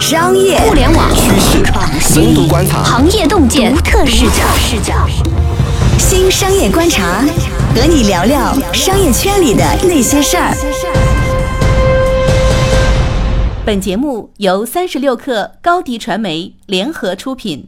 [0.00, 1.64] 商业互联网趋势、
[2.00, 4.44] 深度观察、行业洞见、独特视角。
[4.56, 4.94] 视角。
[5.98, 7.24] 新商业观察，
[7.74, 10.54] 和你聊聊商业圈里的那些事儿。
[13.64, 17.66] 本节目由三十六克高低传媒联合出品。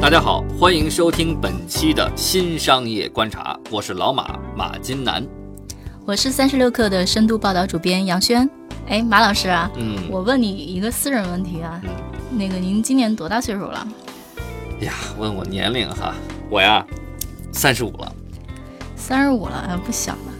[0.00, 5.24] 大家好，欢迎收听本期的新商业观察，我是老马马金南。
[6.04, 8.48] 我是三十六氪的深度报道主编杨轩。
[8.88, 11.80] 哎，马老师啊，嗯，我问你一个私人问题啊，
[12.28, 13.86] 那个您今年多大岁数了？
[14.80, 16.12] 呀，问我年龄哈，
[16.50, 16.84] 我呀，
[17.52, 18.12] 三十五了。
[18.96, 20.32] 三十五了，还不小了。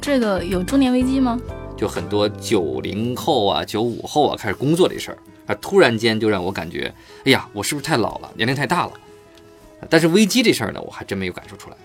[0.00, 1.40] 这个有中年危机吗？
[1.76, 6.92] 就很多九零后啊、九五后啊开始工作这事儿啊，突然间就让我感觉，
[7.24, 8.92] 哎呀，我是不是太老了，年龄太大了？
[9.88, 11.76] 但是危机这事儿呢，我还真没有感受出来。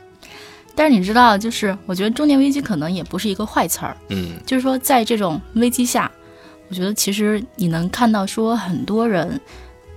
[0.76, 3.96] 但是你知道，就是我觉得中年危机可能也不是一个坏词儿。
[4.10, 6.10] 嗯，就是说在这种危机下，
[6.70, 9.40] 我觉得其实你能看到说很多人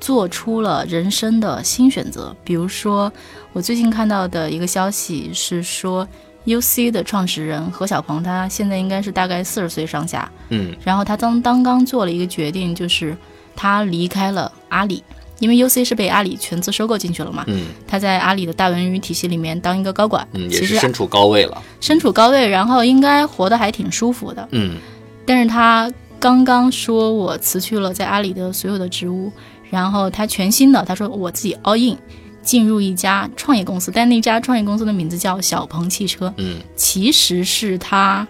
[0.00, 2.34] 做出了人生的新选择。
[2.44, 3.12] 比如说，
[3.52, 6.06] 我最近看到的一个消息是说
[6.44, 10.30] ，UC 的创始人何小鹏，他现在应该是大概四十岁上下。
[10.48, 13.16] 嗯，然后他刚刚刚做了一个决定，就是
[13.54, 15.02] 他离开了阿里。
[15.44, 24.78] 因为 UC 是被阿里全资收购进去了嘛，嗯，他在阿里的大文娱体系里面当一个高管，嗯，也其实是身处高位了，身处高位，然后应该活得还挺舒服的，嗯，
[25.26, 29.30] 但是他刚刚说我辞去了在阿里的所有的职务，
[29.68, 31.98] 然后他全新的，他说我自己 all in
[32.42, 38.26] 进入一家创业公司，但那家创业公司的名字叫小鹏汽车，嗯，其实是他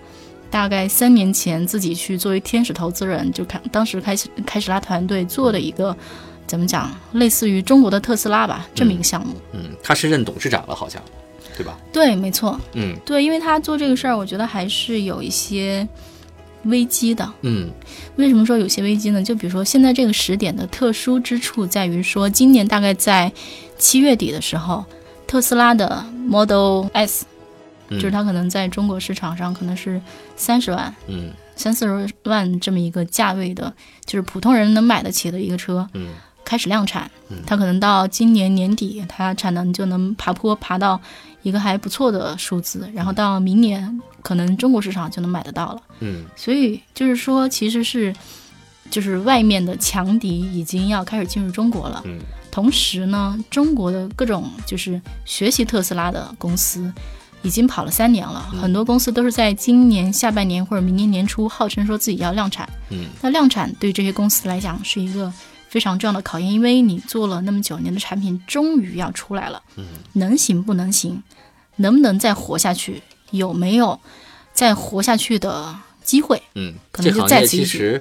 [0.50, 5.96] 大概三年前自己去作为天使投资人，就开当时开始开始拉团队做的一个。
[6.46, 6.90] 怎么讲？
[7.12, 9.34] 类似于中国的特斯拉吧，这么一个项目。
[9.52, 11.02] 嗯，他是任董事长了，好像，
[11.56, 11.78] 对吧？
[11.92, 12.60] 对，没错。
[12.74, 15.86] 嗯，对，因为他做这个事儿，我觉得还是有一些
[16.64, 17.28] 危机的。
[17.42, 17.70] 嗯，
[18.16, 19.22] 为什么说有些危机呢？
[19.22, 23.32] 就比如说现在这个时点的特殊之处在于说，今年大概在
[23.78, 24.84] 七月底的时候，
[25.26, 27.24] 特斯拉的 Model S，、
[27.88, 30.00] 嗯就是它可能在中国市场上可能是
[30.36, 30.94] 三十万。
[31.06, 33.72] 嗯三四十万这么一个价位的，
[34.04, 36.08] 就是普通人能买得起的一个车，嗯
[36.44, 37.10] 开始量产，
[37.46, 41.00] 它可能到今年年底，它产能就能爬坡爬到
[41.42, 45.82] 一个还不错的数字，然后到明年可能中国市场就能买得到了。
[46.00, 48.14] 嗯所以就是说，其实是
[48.90, 52.02] 就是外面的强敌已经要开始进入中国了。
[52.04, 52.18] 嗯
[52.50, 56.92] 同时呢，中国的各种就是学习特斯拉的公司。
[57.42, 62.66] 已经跑了三年了，很多公司都是在今年下半年或者明年年初，号称说自己要量产。
[62.88, 65.30] 嗯，那量产对这些公司来讲是一个
[65.74, 69.60] 非常重要的考验，因为你做了那么久年的产品，终于要出来了。
[69.74, 71.20] 嗯，能行不能行，
[71.78, 73.02] 能不能再活下去，
[73.32, 73.98] 有没有
[74.52, 76.40] 再活下去的机会？
[76.54, 78.00] 嗯，可能就这行业在此其实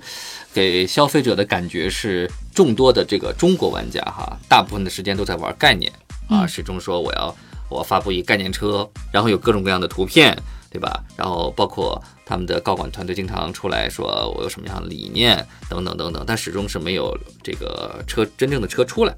[0.54, 5.92] 给消费者的感觉是，众多的这个中国玩家哈，大部分的时间都在玩概念
[6.30, 7.36] 啊，嗯始终说我要
[7.70, 10.38] 我发布一概念车，然后有各种各样的图片，
[10.70, 11.04] 对吧？
[11.18, 19.16] 然后包括他们的高管团队经常出来说我有什么样的理念等等等等，但始终是没有这个车真正的车出来。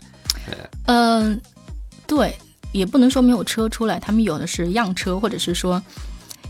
[0.87, 1.39] 嗯、
[2.05, 2.35] 对，
[2.71, 5.81] 也不能说没有车出来，他们有的是样车，或者是说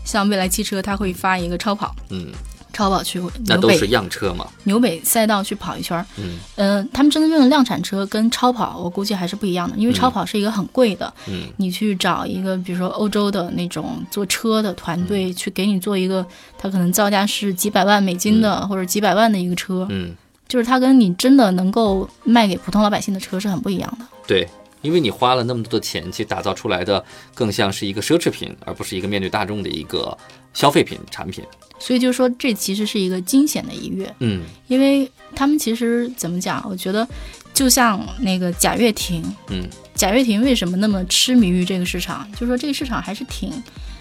[0.04, 2.32] 像未来汽车，它会发一个超跑，嗯，
[2.76, 4.46] 超跑去纽北那都是样车嘛。
[4.64, 6.04] 纽北赛道去跑一圈儿。
[6.18, 16.24] 嗯呃，他们真正的量产车跟超跑，我估计还是不一样的，因为超跑是一个很贵的，嗯你去找一个比如说欧洲的那种做车的团队去给你做一个，
[16.58, 20.14] 它可能造价是几百万美金的、或者几百万的一个车，嗯，
[20.46, 24.04] 就是它跟你真的能够卖给普通老百姓的车是很不一样的。
[24.26, 24.46] 对。
[24.86, 27.04] 因为你花了那么多的钱，去打造出来的
[27.34, 30.16] 更像是一个奢侈品，而不是一个面对大众的一个
[30.54, 31.44] 消费品产品。
[31.78, 36.64] 所以就是说，这其实是一个惊险的一跃，嗯因为他们其实怎么讲？
[36.70, 37.06] 我觉得
[37.52, 42.26] 就像那个贾跃亭，嗯贾跃亭为什么那么痴迷于这个市场？
[42.32, 43.52] 就是说这个市场还是挺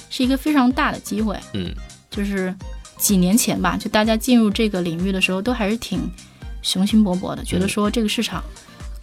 [0.10, 1.38] 是一个非常大的机会。
[1.54, 1.74] 嗯
[2.10, 2.56] 就是
[2.98, 6.00] 几年前吧，就大家进入这个领域的时候，都还是挺
[6.62, 8.42] 雄心勃勃的，觉得说这个市场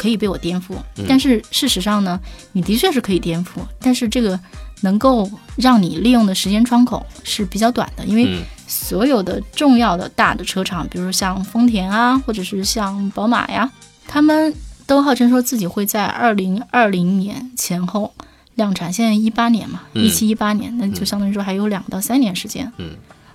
[0.03, 0.75] 可以被我颠覆。
[0.99, 2.19] 嗯但是事实上呢，
[2.53, 4.39] 你的确是可以颠覆，但是这个
[4.81, 13.71] 能够让你利用的时间窗口是比较短的，因为嗯所有的重要的大的车厂，比如像丰田啊，或者是像宝马呀，
[14.09, 14.53] 他们
[14.87, 18.13] 都号称说自己会在二零二零年前后
[18.57, 18.93] 量产。
[18.93, 22.71] 现在一八年嘛，嗯一七一八年，那就相当于说还有两到三年时间。
[22.79, 22.91] 嗯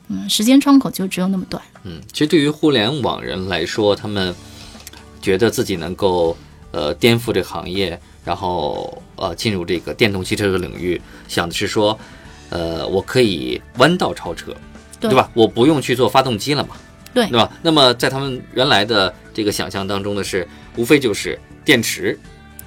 [0.09, 1.61] 嗯，时间窗口就只有那么短。
[1.83, 4.33] 嗯，其实对于互联网人来说，他们
[5.21, 6.35] 觉得自己能够
[6.77, 11.97] 呃颠覆这个行业，然后呃进入这个电动汽车这个领域，想的是说，
[12.51, 14.55] 呃，我可以弯道超车，
[14.99, 15.27] 对对吧？
[15.33, 16.75] 我不用去做发动机了嘛，
[17.15, 17.51] 对对吧？
[17.63, 22.17] 那么在他们原来的这个想象当中的是，无非就是电池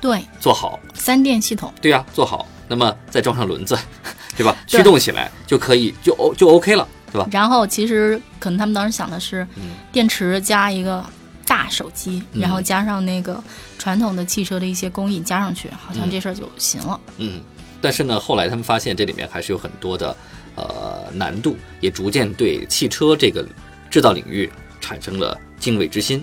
[0.01, 3.79] 对，做好，三电系统，对呀、做好，那么再装上轮子，
[4.37, 4.57] 对吧？
[4.67, 7.29] 对驱动起来就可以，就 O 就 OK 了，对吧？
[7.31, 11.05] 然后其实可能他们当时想的是嗯电池加一个
[11.51, 13.43] 大手机，嗯然后加上那个
[13.77, 17.01] 传统的汽车的一些工艺加上去，好像嗯这事儿就行了。
[17.19, 17.41] 嗯，
[17.81, 20.17] 但是呢，后来他们发现这里面还是有很多的
[20.55, 23.45] 呃难度，也逐渐对汽车这个
[23.91, 24.49] 制造领域
[24.81, 26.23] 产生了敬畏之心。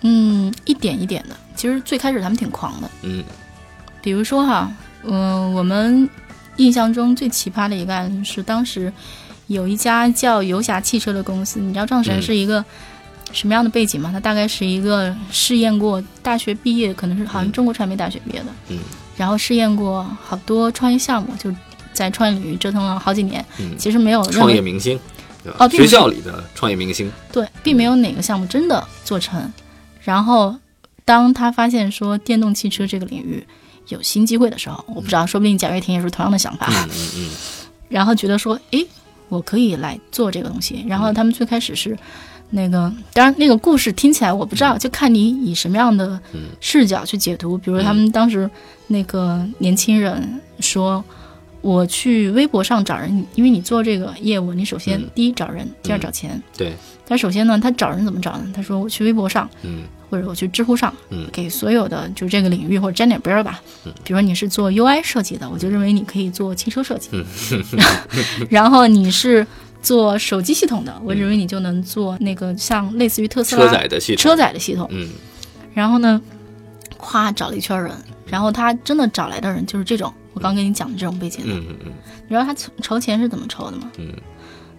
[0.00, 1.36] 嗯，一点一点的。
[1.54, 3.22] 其实最开始他们挺狂的，嗯
[4.00, 4.72] 比如说哈，
[5.04, 6.08] 嗯、我们
[6.56, 8.90] 印象中最奇葩的一个案例是当时
[9.48, 12.64] 有一家叫游侠汽车的公司，你知道创始人嗯是一个
[13.32, 14.10] 什么样的背景嘛？
[14.12, 18.78] 他大概是一个试验过大学毕业，可能是好像嗯中国传媒大学毕业的，嗯
[19.16, 21.54] 然后试验过好多创业项目，就
[21.92, 24.98] 在创业领域折腾了好几年，嗯，其实没有任创业明星？
[25.58, 27.10] 哦学校里的创业明星。
[27.32, 29.52] 对，并没有哪个项目真的做成。
[30.00, 30.54] 然后，
[31.04, 33.44] 当他发现说电动汽车这个领域
[33.88, 37.30] 有新机会的时候，我不知道，说不定贾跃亭也是同样的想法，嗯嗯嗯
[37.90, 38.86] 然后觉得说，诶，
[39.28, 40.84] 我可以来做这个东西。
[40.88, 41.98] 然后他们最开始是
[42.52, 47.58] 那个，当然那个故事听起来我不知道，就看你以什么样的嗯视角去解读。
[47.58, 48.48] 比如他们当时
[48.86, 51.04] 那个年轻人说。
[51.62, 56.42] 我去微博上找人，因为你做这个业务，你首先嗯第一找人，第二找钱。
[56.56, 56.72] 对，
[57.06, 58.44] 但首先呢，他找人怎么找呢？
[58.52, 63.62] 他说我去微博上，嗯或者我去知乎上，嗯给所有的就这个领域或者沾点边儿吧。
[63.86, 67.10] 嗯比如说你是做 UI 设计的，我就认为你可以做汽车设计。
[67.12, 67.24] 嗯
[68.50, 69.46] 然后你是
[69.82, 74.22] 做手机系统的，我认为你就能做那个像类似于特斯拉车载的系统。
[74.22, 74.88] 车载的系统。
[74.90, 75.10] 嗯
[75.74, 76.20] 然后呢，
[76.98, 77.92] 咵找了一圈人，
[78.26, 81.52] 然后他真的找来的人就是这种我刚跟你讲的这种背景的。
[81.52, 81.92] 嗯嗯嗯
[82.22, 83.90] 你知道他筹筹钱是怎么筹的吗？
[83.98, 84.12] 嗯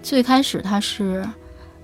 [0.02, 1.26] 最开始他是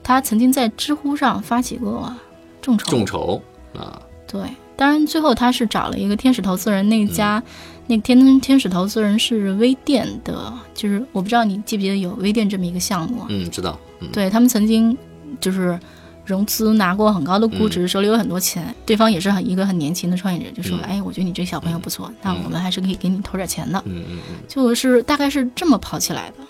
[0.03, 2.13] 他曾经在知乎上发起过
[2.61, 3.41] 众筹，众筹
[3.73, 4.41] 啊，对，
[4.79, 7.43] 当然最后他是找了一个天使投资人，那家、
[7.87, 14.97] 那个天天使投资人是微店的，就是我不知道你记不记得有微店这么一个项目，嗯，知道，嗯对他们曾经
[15.41, 15.77] 就是
[16.23, 26.43] 融资拿过很高的估值，手里有很多钱，对方也是很一个很年轻的创业者，就说，嗯哎，我觉得你这小朋友不错，那我们还是可以给你投点钱的，嗯嗯嗯就是大概是这么跑起来的，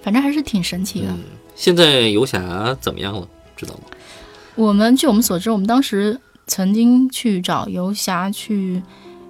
[0.00, 1.08] 反正还是挺神奇的。
[1.08, 1.18] 嗯。
[1.56, 3.26] 现在游侠怎么样了？
[3.56, 3.80] 知道吗？
[4.56, 8.82] 我们据我们所知，我们当时曾经去找游侠去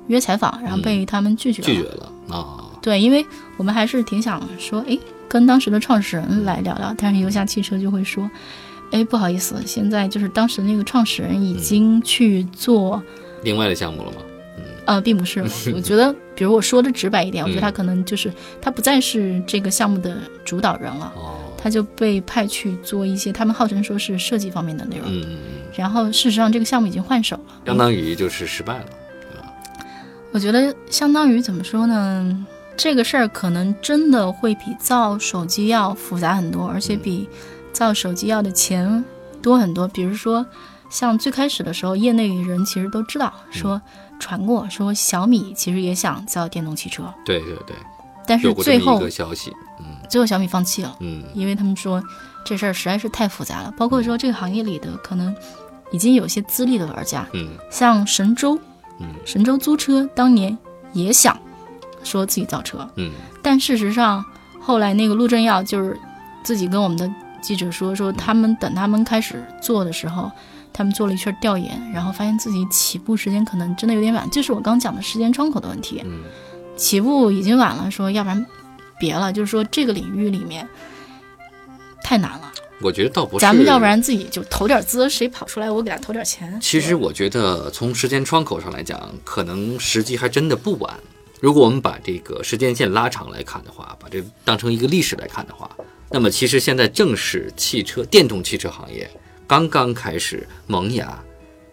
[0.09, 1.67] 约采访，然后被他们拒绝了。
[1.67, 2.65] 拒绝了啊。
[2.83, 3.25] 对，因为
[3.57, 8.31] 我们还是挺想说，哎，跟当时的创始人来聊聊，但是游侠汽车就会说，
[8.91, 13.03] 哎，不好意思，现在就是当时那个创始人已经去做，
[13.43, 14.19] 另外的项目了吗？
[14.87, 15.41] 呃，并不是，
[15.75, 18.31] 我觉得，比如我说的直白一点，我觉得嗯他可能就是
[18.61, 20.15] 他不再是这个项目的
[20.45, 28.87] 主导人了，哦，他就被派去做一些他们号称说是设计方面的内容，嗯嗯嗯，然后事实上这个项目已经换手了，相当于就是失败了。
[30.31, 32.47] 我觉得相当于怎么说呢？
[32.77, 37.27] 这个事儿可能真的会比造手机要复杂很多，而且比
[37.73, 39.03] 造手机要的钱
[39.41, 39.89] 多很多。
[39.89, 40.45] 比如说，
[40.91, 43.81] 像最开始的时候，业内人其实都知道，说
[44.21, 47.75] 传过说小米其实也想造电动汽车，对对对，
[48.27, 49.51] 但是最后个消息。
[49.79, 51.23] 嗯最后小米放弃了，嗯。
[51.35, 52.03] 因为他们说
[52.45, 55.35] 这事儿实在是太复杂了，包括说这个行业里的可能
[55.91, 57.51] 已经有些资历的玩家，嗯。
[57.71, 58.59] 像神州，
[59.01, 59.07] 嗯。
[59.25, 60.57] 神州租车当年
[60.93, 61.39] 也想
[62.03, 63.13] 说自己造车，嗯。
[63.43, 64.25] 但事实上
[64.61, 65.99] 后来那个陆正耀就是
[66.43, 67.11] 自己跟我们的
[67.43, 70.31] 记者说，说他们等他们开始做的时候，
[70.73, 76.23] 他们做了一圈调研，然后发现自己起步时间可能真的有点晚，就是我刚讲的时间窗口的问题，嗯。
[76.77, 78.45] 起步已经晚了，说要不然
[79.05, 80.67] 别了，就是说这个领域里面
[82.03, 83.43] 太难了，我觉得倒不是。
[83.43, 86.59] 咱们要不然自己就投点资，谁跑出来我给他投点钱。
[86.61, 90.99] 其实我觉得从时间窗口上来讲，可能时机还真的不晚。
[91.41, 95.71] 如果我们把这个时间线拉长来看的话，把这当成一个历史来看的话，
[96.11, 99.11] 那么其实现在正是汽车电动汽车行业
[99.47, 101.23] 刚刚开始萌芽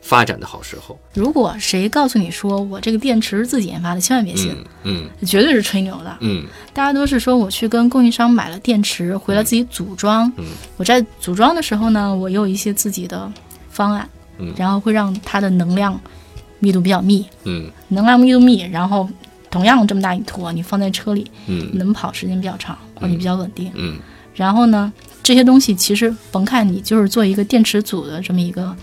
[0.01, 0.98] 发展的好时候。
[1.13, 4.51] 如果谁告诉你说我这个电池是自己研发的，千万别信，
[4.84, 5.25] 嗯嗯。
[5.27, 6.17] 绝对是吹牛的。
[6.22, 6.43] 嗯。
[6.74, 10.31] 大家都是说我去跟供应商买了电池，回来自己组装。
[10.38, 10.46] 嗯。
[10.77, 13.31] 我在组装的时候呢，我有一些自己的
[13.70, 14.53] 方案，嗯。
[14.58, 16.00] 然后会让它的能量
[16.60, 17.70] 密度比较密，嗯。
[17.88, 19.08] 能量密度密，然后
[19.50, 21.70] 同样这么大一坨，你放在车里嗯。
[21.74, 23.72] 能跑时间比较长，或者比较稳定。
[23.75, 24.00] 嗯。
[24.34, 24.91] 然后呢，
[25.22, 28.75] 这些东西其实甭看你就是做一个电池组的这么一个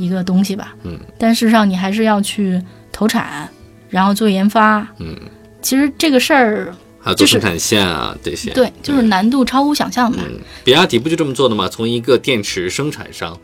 [0.00, 3.48] 一个东西吧，嗯，但事实上你还是要去投产，
[3.88, 4.86] 然后做研发。
[4.98, 5.14] 嗯
[5.62, 8.50] 其实这个事儿还有做生产线啊这些。
[8.52, 10.18] 对，就是难度超乎想象嘛。
[10.26, 11.68] 嗯，比亚迪不就这么做的吗？
[11.68, 13.38] 从一个电池生产商，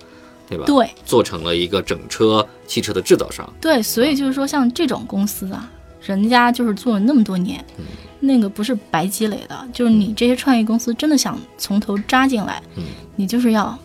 [0.49, 0.65] 对吧？
[0.65, 3.47] 对做成了一个整车汽车的制造商。
[3.61, 5.71] 对，所以就是说，像这种公司啊，
[6.01, 7.85] 人家就是做了那么多年，嗯
[8.19, 12.85] 那个不是白积累的，就是你这些创业公司真的想从头扎进来，嗯
[13.15, 13.79] 你就是要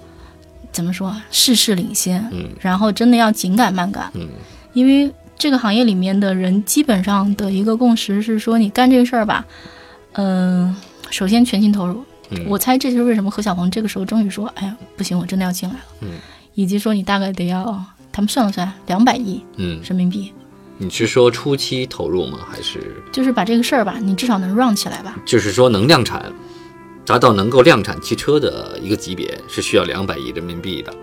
[0.72, 2.50] 怎么说啊，事事领先，嗯。
[2.60, 4.28] 然后真的要紧赶慢赶，嗯。
[4.74, 9.46] 因为这个行业里面的人基本上的一个共识是说，你干这个事儿吧，
[10.14, 10.76] 嗯、
[11.10, 12.04] 首先全心投入。
[12.30, 15.82] 嗯，我猜这就是为什么何小鹏这个时候终于说，哎呀，不行，我真的要进来了。
[16.02, 16.12] 嗯，
[16.54, 20.32] 以及说你大概得要，他们算了算，两百亿嗯，人民币，
[20.78, 22.40] 你是说初期投入吗？
[22.50, 22.80] 还是？
[23.12, 25.20] 就是把这个事儿吧，你至少能 run 起来吧。
[25.26, 26.32] 就是说能量产，
[27.12, 30.94] 达到能够量产汽车的一个级别，是需要两百亿人民币的。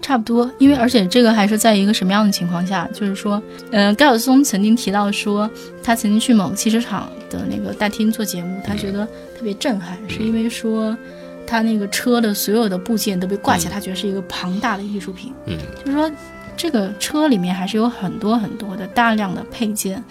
[0.00, 2.84] 差不多，因为而且这个还是在一个什么样的情况下？
[2.92, 3.40] 就是说，
[3.70, 5.48] 呃，高晓松曾经提到说，
[5.80, 9.06] 他曾经去某个汽车厂的那个大厅做节目，他觉得
[9.38, 10.98] 特别震撼，是因为说
[11.46, 15.32] 他那个车的所有的部件都被挂起来，他觉得是一个庞大的艺术品。
[15.46, 16.10] 嗯，就是说
[16.56, 20.02] 这个车里面还是有很多很多的大量的配件，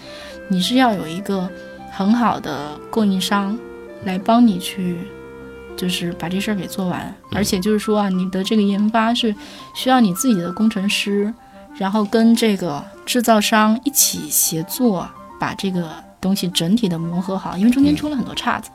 [0.48, 1.46] 你是要有一个
[1.90, 3.58] 很好的供应商
[4.04, 4.96] 来帮你去。
[5.76, 9.34] 就是把这事儿给做完，而且就是说啊，你的这个研发是
[9.74, 11.32] 需要你自己的工程师，
[11.74, 15.08] 然后跟这个制造商一起协作，
[15.40, 18.70] 把这个东西整体的磨合好，因为中间出了很多岔子。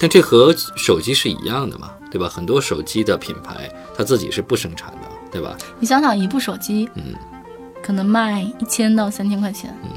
[0.00, 2.28] 但这和手机是一样的嘛，对吧？
[2.28, 5.56] 很多手机的品牌它自己是不生产的，对吧？
[5.80, 7.14] 你想想，一部手机，嗯，
[7.82, 9.90] 可能卖一千到三千块钱，嗯，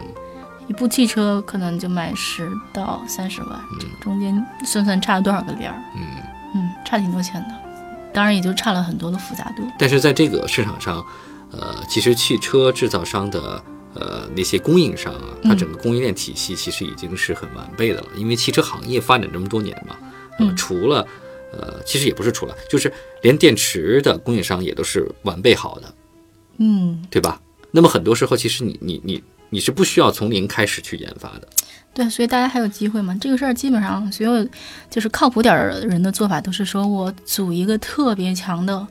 [0.68, 5.75] 一部汽车可能就卖十到三十万，嗯中间算算差了多少个零儿？
[5.96, 6.01] 嗯。
[6.56, 7.50] 嗯，差挺多钱的，
[8.13, 9.63] 当然也就差了很多的复杂度。
[9.77, 11.06] 但是在这个市场上，
[11.51, 13.62] 呃，其实汽车制造商的
[13.94, 19.96] 呃那些供应商啊，它整个供应链体系其实已经是很完备的了，因为汽车行业发展这么多年嘛，
[20.39, 21.06] 嗯除了
[21.54, 25.94] 呃，其实也不是除了，就是连电池的供应商也都是完备好的，
[26.58, 27.42] 嗯，对吧？
[27.72, 31.48] 那么很多时候，其实你你你你是不需要从零开始去研发的，
[31.94, 33.18] 对，所以大家还有机会嘛？
[33.20, 34.48] 这个事儿基本上所有
[34.89, 38.88] 就是靠谱点儿人的做法都是说我组一个特别强的，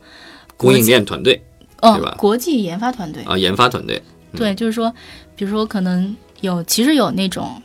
[0.57, 1.43] 供应链团队
[1.81, 3.23] 嗯对吧，国际研发团队。
[3.25, 4.03] 啊，研发团队，
[4.35, 4.93] 对，就是说，
[5.37, 7.63] 比如说可能有，其实有那种，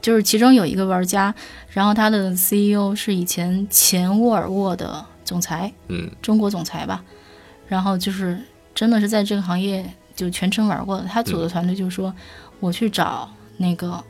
[0.00, 1.34] 就是其中有一个玩家，
[1.68, 7.04] 然后他的 CEO 是以前前沃尔沃的总裁，嗯中国总裁吧，
[7.68, 8.38] 然后就是
[8.74, 11.04] 真的是在这个行业就全程玩过的。
[11.04, 12.14] 他组的团队就是说，
[12.60, 14.02] 我去找那个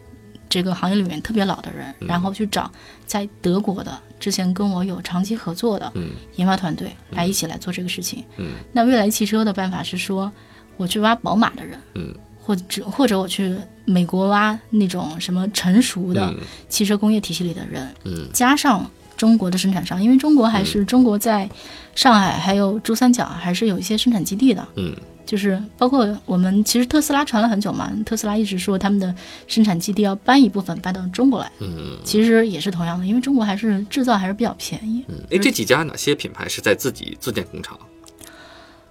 [0.48, 2.70] 这个行业里面特别老的人，然后去找
[3.06, 6.10] 在德国的之前跟我有长期合作的嗯。
[6.36, 8.24] 研发团队来一起来做这个事情。
[8.36, 8.52] 嗯。
[8.72, 10.30] 那未来汽车的办法是说，
[10.76, 12.14] 我去挖宝马的人，嗯。
[12.40, 13.56] 或者或者我去
[13.86, 16.38] 美国挖那种什么成熟的嗯。
[16.68, 18.28] 汽车工业体系里的人，嗯。
[18.32, 21.48] 加上中国的生产商，因为中国还是中国在
[21.94, 24.94] 上海还有珠三角还是有一些生产基地的，嗯
[25.26, 29.14] 就是包括我们其实特斯拉传了很久嘛，特斯拉一直说他们的
[29.46, 35.04] 生产基地要搬一部分搬到中国来，嗯其实也是同样的，因为中国还是制造还是比较便宜。
[35.08, 37.78] 嗯，哎，这几家哪些品牌是在自己自建工厂？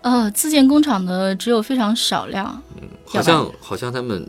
[0.01, 4.27] 呃，自建工厂的只有非常少量，嗯好像好像他们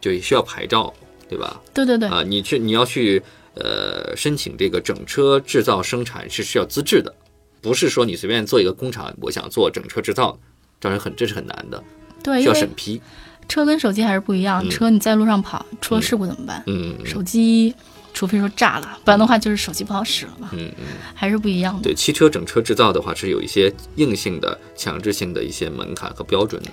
[0.00, 0.92] 就需要牌照，
[1.28, 1.60] 对吧？
[1.74, 3.20] 对对对，啊，你去你要去
[3.54, 7.12] 呃申请这个整车制造生产是需要资质的，
[7.60, 10.38] 不是说你随便做一个工厂，我想做整车制造，
[10.80, 11.82] 这是很这是很难的，
[12.22, 13.00] 对，需要审批。
[13.48, 16.62] 车跟手机还是不一样，嗯车你在路上跑出了事故怎么办？
[16.66, 17.72] 嗯嗯手机
[18.12, 21.82] 除非说炸了，不然的话就是手机不好使了嘛，嗯嗯，还是不一样的。
[21.82, 26.70] 对，汽车整车制造的话是有一些硬性的、强制性的一些门槛和标准的。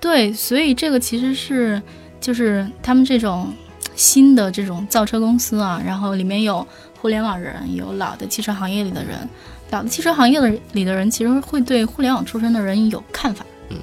[0.00, 1.80] 对，所以这个其实是
[2.20, 3.52] 就是他们这种
[3.94, 6.66] 新的这种造车公司啊，然后里面有
[7.00, 9.28] 互联网人，有老的汽车行业里的人，
[9.70, 13.76] 老的汽车行业的里的人其实会对互联网出身的人有看法，嗯，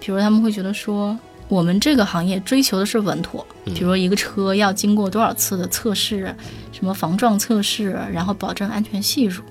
[0.00, 1.18] 比如他们会觉得说。
[1.50, 6.36] 我们这个行业追求的是稳妥，嗯比如一个车要经过多少次的测试，
[6.72, 9.42] 什么防撞测试，然后保证安全系数。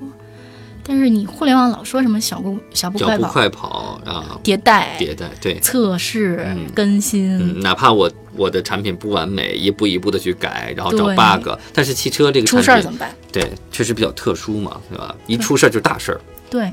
[0.87, 6.65] 但是你互联网老说什么小步小步脚快跑、步快跑啊，迭代、迭代，对，测试、嗯。
[6.73, 13.13] 更新，嗯，哪怕我我的产品不完美，一步一步的去改，然后找 bug，但是汽车这个出事儿怎么办？
[13.31, 15.13] 对，确实比较特殊嘛，对吧？
[15.27, 16.21] 一出事儿就是大事儿。
[16.49, 16.71] 对，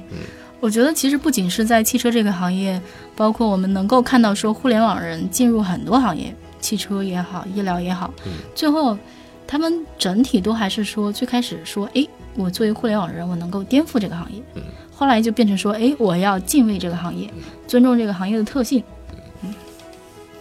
[0.60, 2.80] 我觉得其实不仅是在汽车这个行业，
[3.16, 8.32] 包括我们能够看到说互联网人进入很多行业，汽车也好，医疗也好，嗯。
[8.54, 8.96] 最后
[9.46, 14.62] 他们整体都还是说，最开始说，诶，我作为互联网人，我能够颠覆这个行业，嗯。
[14.92, 17.28] 后来就变成说，哎，我要敬畏这个行业，
[17.66, 18.82] 尊重这个行业的特性，
[19.42, 19.54] 嗯。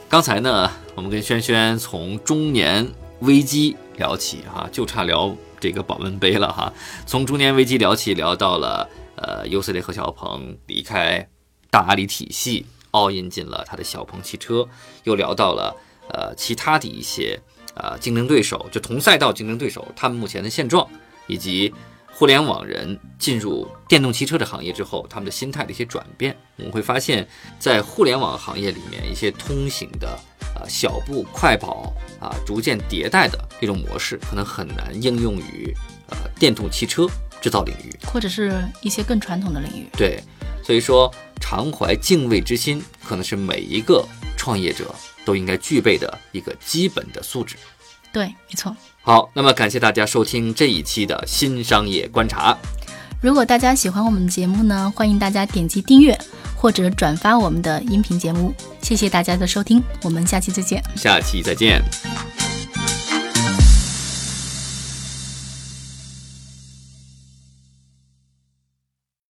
[0.08, 2.88] 刚才呢，我们跟轩轩从中年
[3.22, 6.72] 危机聊起哈，就差聊这个保温杯了哈。
[7.06, 11.28] 从中年危机聊起，聊到了呃，优斯雷和小鹏离开
[11.70, 14.68] 大阿里体系，all in 进了他的小鹏汽车，
[15.04, 15.76] 又聊到了
[16.10, 17.40] 呃其他的一些
[17.76, 20.88] 呃竞争对手，就同赛道竞争对手他们目前的现状，
[21.28, 21.74] 以及
[22.12, 26.36] 互联网人进入电动汽车的行业之后，他们的心态的一些转变。
[26.58, 27.28] 我们会发现，
[27.60, 30.20] 在互联网行业里面，一些通行的。
[30.56, 35.76] 啊，小步快跑啊，逐渐迭代的这种模式，可能很难应用于
[36.12, 37.08] 呃电动汽车
[37.42, 39.88] 制造领域，或者是一些更传统的领域。
[39.94, 40.22] 对，
[40.64, 41.12] 所以说
[41.42, 44.94] 常怀敬畏之心，可能是每一个创业者
[45.26, 47.56] 都应该具备的一个基本的素质。
[48.12, 48.78] 对，没错。
[49.04, 52.58] 好，那么感谢大家收听这一期的新商业观察。
[53.22, 56.18] 如果大家喜欢我们的节目呢，欢迎大家点击订阅。
[56.56, 60.82] 或者转发我们的音频节目，谢谢大家的收听，我们下期再见。
[60.96, 61.84] 下期再见。